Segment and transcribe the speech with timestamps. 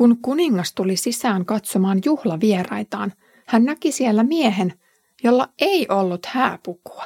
[0.00, 3.12] Kun kuningas tuli sisään katsomaan juhlavieraitaan,
[3.46, 4.72] hän näki siellä miehen,
[5.22, 7.04] jolla ei ollut hääpukua.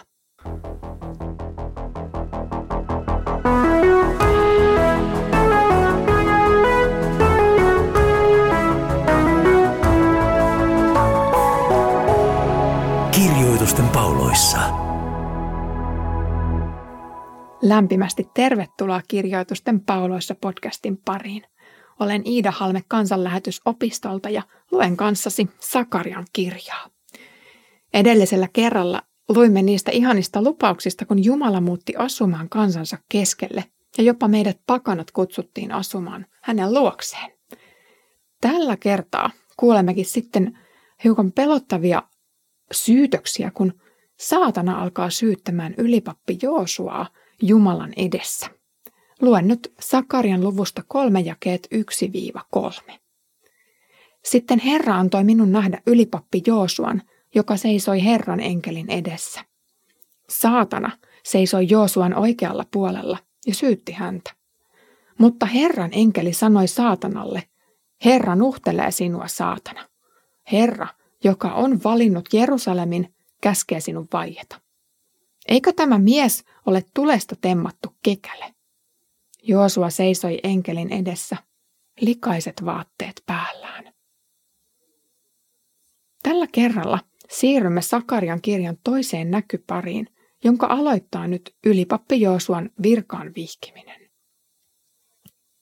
[13.11, 14.59] Kirjoitusten pauloissa.
[17.63, 21.43] Lämpimästi tervetuloa Kirjoitusten pauloissa podcastin pariin.
[22.05, 26.91] Olen Iida Halme kansanlähetysopistolta ja luen kanssasi Sakarian kirjaa.
[27.95, 33.65] Edellisellä kerralla luimme niistä ihanista lupauksista, kun Jumala muutti asumaan kansansa keskelle
[33.99, 37.31] ja jopa meidät pakanat kutsuttiin asumaan hänen luokseen.
[38.41, 40.59] Tällä kertaa kuulemmekin sitten
[41.05, 42.03] hiukan pelottavia
[42.73, 43.81] syytöksiä, kun
[44.21, 47.07] saatana alkaa syyttämään ylipappi Joosuaa
[47.43, 48.47] Jumalan edessä.
[49.21, 51.69] Luen nyt Sakarian luvusta kolme jakeet
[52.89, 52.93] 1-3.
[54.25, 57.03] Sitten Herra antoi minun nähdä ylipappi Joosuan,
[57.35, 59.41] joka seisoi Herran enkelin edessä.
[60.29, 60.91] Saatana
[61.25, 64.31] seisoi Joosuan oikealla puolella ja syytti häntä.
[65.19, 67.43] Mutta Herran enkeli sanoi saatanalle,
[68.05, 69.89] Herra nuhtelee sinua, saatana.
[70.53, 70.87] Herra,
[71.25, 74.61] joka on valinnut Jerusalemin, käskee sinun vaieta.
[75.49, 78.55] Eikö tämä mies ole tulesta temmattu kekäle?
[79.47, 81.37] Joosua seisoi enkelin edessä,
[82.01, 83.95] likaiset vaatteet päällään.
[86.23, 86.99] Tällä kerralla
[87.31, 90.07] siirrymme Sakarian kirjan toiseen näkypariin,
[90.45, 94.11] jonka aloittaa nyt ylipappi Joosuan virkaan vihkiminen.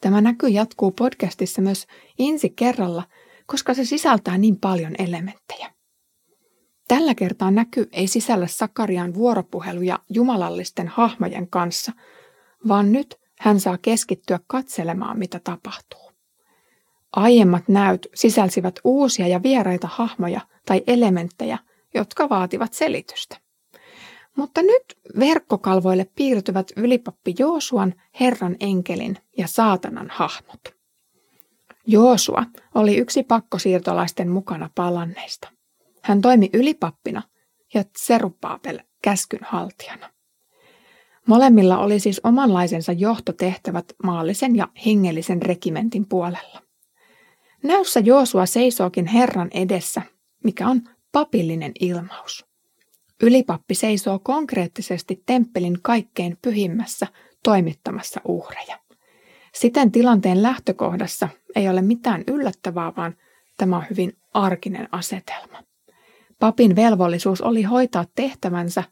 [0.00, 1.86] Tämä näky jatkuu podcastissa myös
[2.19, 3.03] ensi kerralla,
[3.47, 5.72] koska se sisältää niin paljon elementtejä.
[6.88, 11.92] Tällä kertaa näky ei sisällä Sakarian vuoropuheluja jumalallisten hahmojen kanssa,
[12.69, 16.12] vaan nyt hän saa keskittyä katselemaan, mitä tapahtuu.
[17.12, 21.58] Aiemmat näyt sisälsivät uusia ja vieraita hahmoja tai elementtejä,
[21.94, 23.36] jotka vaativat selitystä.
[24.36, 30.60] Mutta nyt verkkokalvoille piirtyvät ylipappi Joosuan, Herran enkelin ja saatanan hahmot.
[31.86, 32.44] Joosua
[32.75, 35.48] oli yksi pakkosiirtolaisten mukana palanneista.
[36.02, 37.22] Hän toimi ylipappina
[37.75, 40.10] ja Tserupaapel käskyn haltijana.
[41.27, 46.62] Molemmilla oli siis omanlaisensa johtotehtävät maallisen ja hengellisen regimentin puolella.
[47.62, 50.03] Näyssä Joosua seisookin Herran edessä,
[50.44, 50.82] mikä on
[51.12, 52.47] papillinen ilmaus.
[53.22, 57.06] Ylipappi seisoo konkreettisesti temppelin kaikkein pyhimmässä
[57.43, 58.78] toimittamassa uhreja.
[59.55, 63.16] Siten tilanteen lähtökohdassa ei ole mitään yllättävää, vaan
[63.56, 65.62] tämä on hyvin arkinen asetelma.
[66.38, 68.84] Papin velvollisuus oli hoitaa tehtävänsä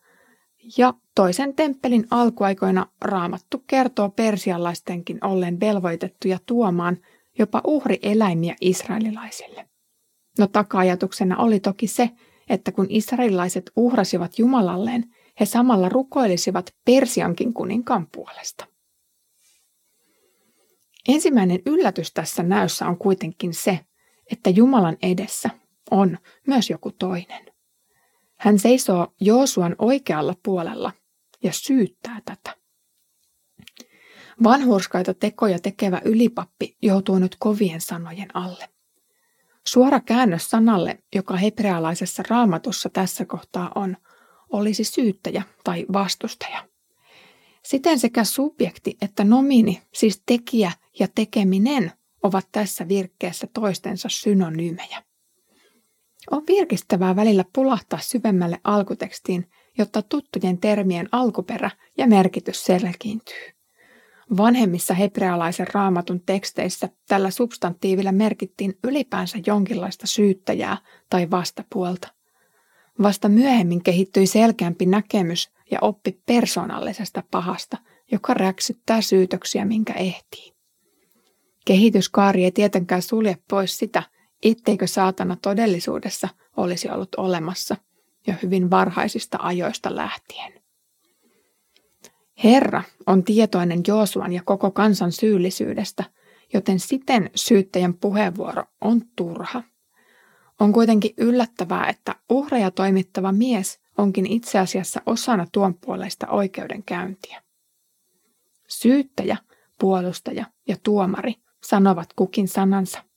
[0.78, 6.96] ja toisen temppelin alkuaikoina raamattu kertoo persialaistenkin ollen velvoitettuja tuomaan
[7.38, 9.68] jopa uhrieläimiä israelilaisille.
[10.38, 12.10] No taka-ajatuksena oli toki se,
[12.48, 15.04] että kun israelilaiset uhrasivat Jumalalleen,
[15.40, 18.66] he samalla rukoilisivat Persiankin kuninkaan puolesta.
[21.08, 23.80] Ensimmäinen yllätys tässä näyssä on kuitenkin se,
[24.32, 25.50] että Jumalan edessä
[25.90, 27.46] on myös joku toinen.
[28.40, 30.92] Hän seisoo Joosuan oikealla puolella
[31.42, 32.56] ja syyttää tätä.
[34.42, 38.68] Vanhurskaita tekoja tekevä ylipappi joutuu nyt kovien sanojen alle.
[39.66, 43.96] Suora käännös sanalle, joka hebrealaisessa raamatussa tässä kohtaa on,
[44.50, 46.68] olisi syyttäjä tai vastustaja.
[47.64, 55.02] Siten sekä subjekti että nomini, siis tekijä ja tekeminen, ovat tässä virkkeessä toistensa synonyymejä.
[56.30, 63.60] On virkistävää välillä pulahtaa syvemmälle alkutekstiin, jotta tuttujen termien alkuperä ja merkitys selkiintyy.
[64.36, 70.78] Vanhemmissa hebrealaisen raamatun teksteissä tällä substantiivilla merkittiin ylipäänsä jonkinlaista syyttäjää
[71.10, 72.08] tai vastapuolta.
[73.02, 77.76] Vasta myöhemmin kehittyi selkeämpi näkemys ja oppi persoonallisesta pahasta,
[78.12, 80.52] joka räksyttää syytöksiä, minkä ehtii.
[81.64, 84.02] Kehityskaari ei tietenkään sulje pois sitä,
[84.42, 87.76] etteikö saatana todellisuudessa olisi ollut olemassa
[88.26, 90.52] jo hyvin varhaisista ajoista lähtien.
[92.44, 96.04] Herra on tietoinen Joosuan ja koko kansan syyllisyydestä,
[96.52, 99.62] joten siten syyttäjän puheenvuoro on turha.
[100.60, 107.42] On kuitenkin yllättävää, että uhreja toimittava mies onkin itse asiassa osana tuon puoleista oikeudenkäyntiä.
[108.68, 109.36] Syyttäjä,
[109.80, 111.34] puolustaja ja tuomari
[111.64, 113.09] sanovat kukin sanansa.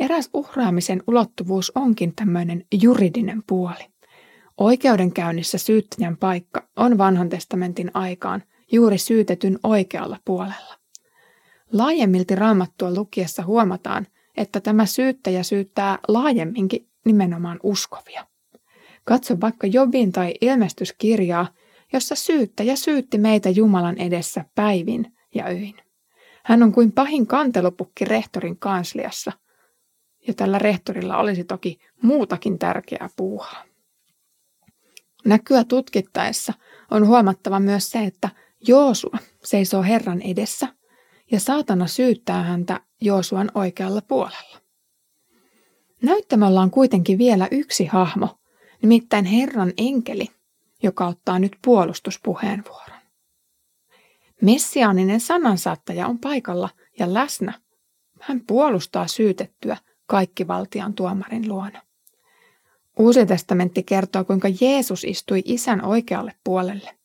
[0.00, 3.90] Eräs uhraamisen ulottuvuus onkin tämmöinen juridinen puoli.
[4.58, 8.42] Oikeudenkäynnissä syyttäjän paikka on vanhan testamentin aikaan
[8.72, 10.78] juuri syytetyn oikealla puolella.
[11.72, 14.06] Laajemmilti raamattua lukiessa huomataan,
[14.36, 18.26] että tämä syyttäjä syyttää laajemminkin nimenomaan uskovia.
[19.04, 21.46] Katso vaikka Jobin tai ilmestyskirjaa,
[21.92, 25.74] jossa syyttäjä syytti meitä Jumalan edessä päivin ja öin.
[26.44, 29.32] Hän on kuin pahin kantelupukki rehtorin kansliassa,
[30.26, 33.64] ja tällä rehtorilla olisi toki muutakin tärkeää puuhaa.
[35.24, 36.52] Näkyä tutkittaessa
[36.90, 38.28] on huomattava myös se, että
[38.66, 40.68] Joosua seisoo Herran edessä
[41.30, 44.60] ja saatana syyttää häntä Joosuan oikealla puolella.
[46.02, 48.38] Näyttämällä on kuitenkin vielä yksi hahmo,
[48.82, 50.26] nimittäin Herran enkeli,
[50.82, 53.00] joka ottaa nyt puolustuspuheenvuoron.
[54.42, 56.68] Messiaaninen sanansaattaja on paikalla
[56.98, 57.52] ja läsnä.
[58.20, 59.76] Hän puolustaa syytettyä
[60.10, 61.82] kaikkivaltian tuomarin luona.
[62.98, 66.98] Uusi testamentti kertoo, kuinka Jeesus istui isän oikealle puolelle.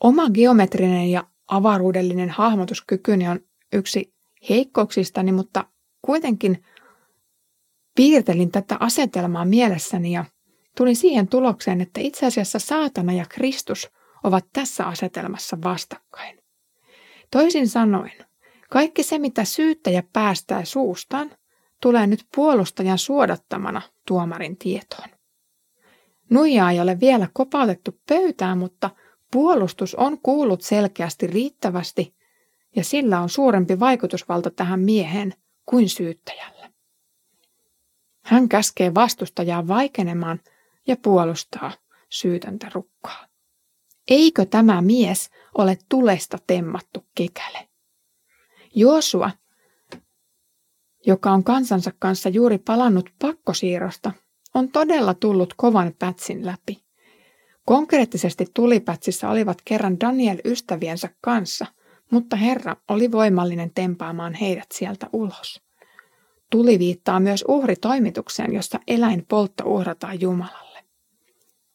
[0.00, 3.40] Oma geometrinen ja avaruudellinen hahmotuskykyni on
[3.72, 4.14] yksi
[4.50, 5.64] heikkouksistani, mutta
[6.02, 6.64] kuitenkin
[7.96, 10.24] piirtelin tätä asetelmaa mielessäni ja
[10.76, 13.90] tulin siihen tulokseen, että itse asiassa saatana ja Kristus
[14.24, 16.38] ovat tässä asetelmassa vastakkain.
[17.30, 18.29] Toisin sanoen,
[18.70, 21.30] kaikki se, mitä syyttäjä päästää suustaan,
[21.82, 25.08] tulee nyt puolustajan suodattamana tuomarin tietoon.
[26.30, 28.90] Nuijaa ei ole vielä kopautettu pöytään, mutta
[29.32, 32.14] puolustus on kuullut selkeästi riittävästi
[32.76, 35.34] ja sillä on suurempi vaikutusvalta tähän mieheen
[35.66, 36.70] kuin syyttäjällä.
[38.24, 40.40] Hän käskee vastustajaa vaikenemaan
[40.86, 41.72] ja puolustaa
[42.08, 43.26] syytöntä rukkaa.
[44.08, 47.69] Eikö tämä mies ole tulesta temmattu kekäle?
[48.74, 49.30] Joosua
[51.06, 54.12] joka on kansansa kanssa juuri palannut pakkosiirrosta,
[54.54, 56.82] on todella tullut kovan pätsin läpi.
[57.66, 61.66] Konkreettisesti tulipätsissä olivat kerran Daniel ystäviensä kanssa,
[62.10, 65.62] mutta Herra oli voimallinen tempaamaan heidät sieltä ulos.
[66.50, 70.84] Tuli viittaa myös uhritoimitukseen, jossa eläin poltto uhrataan Jumalalle.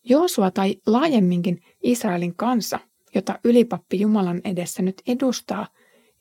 [0.04, 2.80] Joosua tai laajemminkin Israelin kansa,
[3.16, 5.68] jota ylipappi Jumalan edessä nyt edustaa,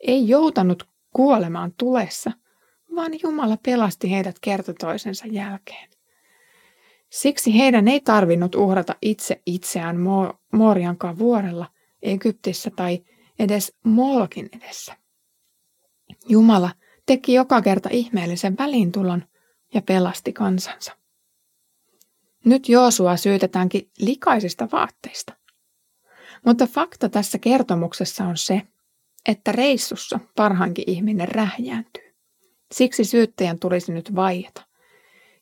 [0.04, 2.32] ei joutanut kuolemaan tulessa–
[2.94, 5.90] vaan Jumala pelasti heidät kerta toisensa jälkeen.
[7.10, 9.96] Siksi heidän ei tarvinnut uhrata itse itseään
[10.52, 11.66] Mooriankaan vuorella,
[12.02, 13.04] Egyptissä tai
[13.38, 14.96] edes Molkin edessä.
[16.28, 16.70] Jumala
[17.06, 19.24] teki joka kerta ihmeellisen väliintulon
[19.74, 20.92] ja pelasti kansansa.
[22.44, 25.32] Nyt Joosua syytetäänkin likaisista vaatteista.
[26.46, 28.62] Mutta fakta tässä kertomuksessa on se,
[29.28, 32.14] että reissussa parhaankin ihminen rähjääntyy.
[32.72, 34.66] Siksi syyttäjän tulisi nyt vaieta.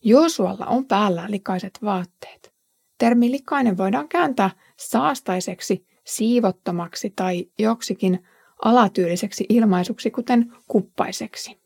[0.04, 2.52] Joosualla on päällä likaiset vaatteet.
[2.98, 8.26] Termi likainen voidaan kääntää saastaiseksi, siivottomaksi tai joksikin
[8.64, 11.62] alatyyliseksi ilmaisuksi, kuten kuppaiseksi.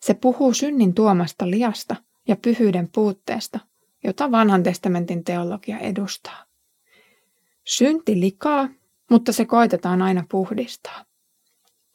[0.00, 1.96] Se puhuu synnin tuomasta liasta
[2.28, 3.60] ja pyhyyden puutteesta,
[4.04, 6.44] jota vanhan testamentin teologia edustaa.
[7.64, 8.68] Synti likaa,
[9.10, 11.04] mutta se koitetaan aina puhdistaa.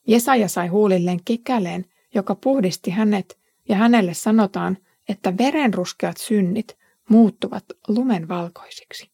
[0.07, 3.37] Jesaja sai huulilleen kekäleen, joka puhdisti hänet,
[3.69, 4.77] ja hänelle sanotaan,
[5.09, 6.77] että verenruskeat synnit
[7.09, 9.11] muuttuvat lumen valkoisiksi.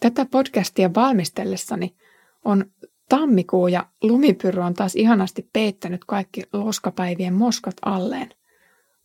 [0.00, 1.96] Tätä podcastia valmistellessani
[2.44, 2.70] on
[3.08, 8.30] tammikuu ja lumipyry on taas ihanasti peittänyt kaikki loskapäivien moskat alleen.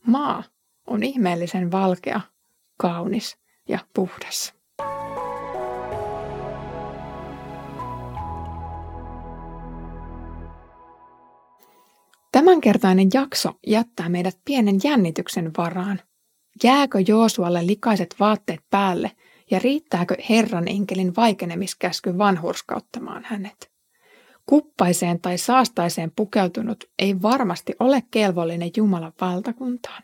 [0.07, 0.43] Maa
[0.87, 2.21] on ihmeellisen valkea,
[2.77, 3.37] kaunis
[3.69, 4.53] ja puhdas.
[12.33, 16.01] Tämänkertainen jakso jättää meidät pienen jännityksen varaan.
[16.63, 19.11] Jääkö Joosualle likaiset vaatteet päälle
[19.51, 23.71] ja riittääkö Herran enkelin vaikenemiskäsky vanhurskauttamaan hänet?
[24.45, 30.03] Kuppaiseen tai saastaiseen pukeutunut ei varmasti ole kelvollinen Jumalan valtakuntaan.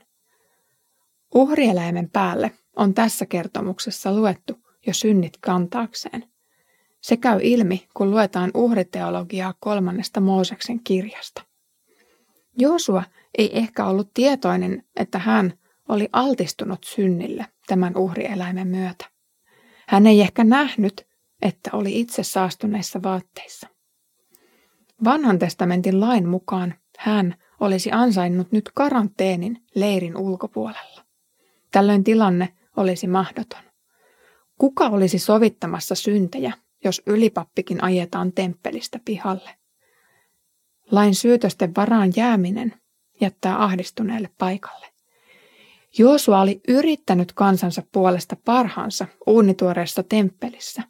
[1.36, 4.58] Uhrieläimen päälle on tässä kertomuksessa luettu
[4.88, 6.26] jo synnit kantaakseen.
[7.02, 11.49] Se käy ilmi, kun luetaan uhriteologiaa kolmannesta Mooseksen kirjasta.
[12.58, 13.04] Joosua
[13.38, 15.54] ei ehkä ollut tietoinen, että hän
[15.90, 19.06] oli altistunut synnille tämän uhrieläimen myötä.
[19.88, 21.08] Hän ei ehkä nähnyt,
[21.42, 23.68] että oli itse saastuneissa vaatteissa.
[25.04, 31.06] Vanhan testamentin lain mukaan hän olisi ansainnut nyt karanteenin leirin ulkopuolella.
[31.72, 33.64] Tällöin tilanne olisi mahdoton.
[34.58, 36.54] Kuka olisi sovittamassa syntejä,
[36.84, 39.59] jos ylipappikin ajetaan temppelistä pihalle?
[40.92, 42.74] Lain syytösten varaan jääminen
[43.22, 44.88] jättää ahdistuneelle paikalle.
[45.98, 50.84] Joosua oli yrittänyt kansansa puolesta parhaansa uunituoreessa temppelissä,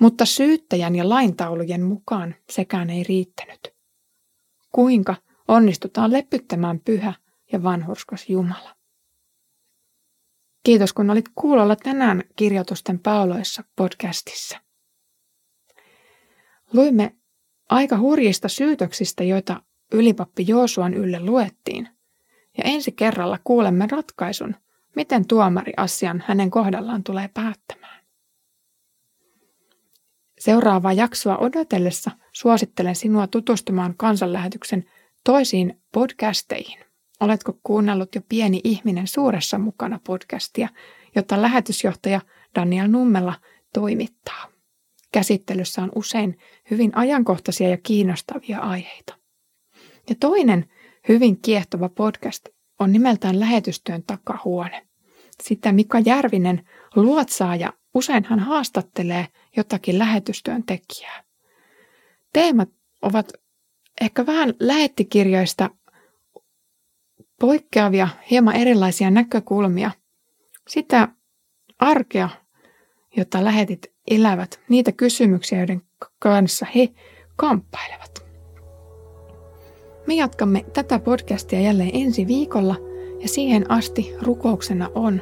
[0.00, 3.60] mutta syyttäjän ja laintaulujen mukaan sekään ei riittänyt.
[4.72, 5.16] kuinka
[5.48, 7.14] onnistutaan lepyttämään pyhä
[7.52, 8.76] ja vanhurskas Jumala.
[10.64, 14.60] Kiitos kun olit kuulolla tänään kirjoitusten pauloissa podcastissa.
[16.72, 17.17] Luimme
[17.68, 21.88] aika hurjista syytöksistä, joita ylipappi Joosuan ylle luettiin,
[22.58, 24.54] ja ensi kerralla kuulemme ratkaisun,
[24.96, 28.04] miten tuomari asian hänen kohdallaan tulee päättämään.
[30.38, 34.84] Seuraavaa jaksoa odotellessa suosittelen sinua tutustumaan kansanlähetyksen
[35.24, 36.78] toisiin podcasteihin.
[37.20, 40.68] Oletko kuunnellut jo Pieni ihminen suuressa mukana podcastia,
[41.16, 42.20] jota lähetysjohtaja
[42.54, 43.34] Daniel Nummella
[43.74, 44.57] toimittaa?
[45.12, 46.38] Käsittelyssä on usein
[46.70, 49.14] hyvin ajankohtaisia ja kiinnostavia aiheita.
[50.08, 50.70] Ja toinen
[51.08, 52.48] hyvin kiehtova podcast
[52.78, 54.86] on nimeltään Lähetystyön takahuone.
[55.42, 61.24] Sitä Mika Järvinen luotsaa ja usein hän haastattelee jotakin lähetystyön tekijää.
[62.32, 62.68] Teemat
[63.02, 63.32] ovat
[64.00, 65.70] ehkä vähän lähettikirjoista
[67.40, 69.90] poikkeavia, hieman erilaisia näkökulmia.
[70.68, 71.08] Sitä
[71.78, 72.28] arkea,
[73.16, 75.82] jota lähetit elävät, niitä kysymyksiä, joiden
[76.18, 76.88] kanssa he
[77.36, 78.28] kamppailevat.
[80.06, 82.76] Me jatkamme tätä podcastia jälleen ensi viikolla
[83.22, 85.20] ja siihen asti rukouksena on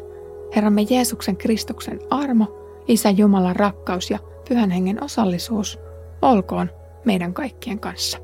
[0.57, 2.47] Herramme Jeesuksen Kristuksen armo,
[2.89, 5.79] Isä Jumalan rakkaus ja Pyhän Hengen osallisuus
[6.23, 6.71] olkoon
[7.05, 8.19] meidän kaikkien kanssa.